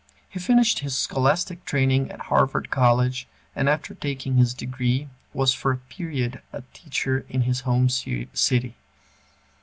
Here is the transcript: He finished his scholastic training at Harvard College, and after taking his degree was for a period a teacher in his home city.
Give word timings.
He 0.27 0.39
finished 0.39 0.79
his 0.79 0.97
scholastic 0.97 1.63
training 1.63 2.09
at 2.09 2.21
Harvard 2.21 2.71
College, 2.71 3.27
and 3.55 3.69
after 3.69 3.93
taking 3.93 4.35
his 4.35 4.55
degree 4.55 5.07
was 5.31 5.53
for 5.53 5.73
a 5.73 5.77
period 5.77 6.41
a 6.51 6.63
teacher 6.73 7.23
in 7.29 7.41
his 7.41 7.59
home 7.59 7.87
city. 7.87 8.73